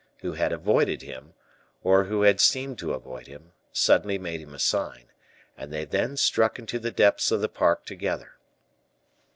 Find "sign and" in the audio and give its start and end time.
4.57-5.71